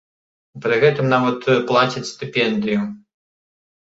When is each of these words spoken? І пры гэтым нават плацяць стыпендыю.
І 0.59 0.61
пры 0.63 0.77
гэтым 0.83 1.11
нават 1.11 1.37
плацяць 1.69 2.05
стыпендыю. 2.13 2.81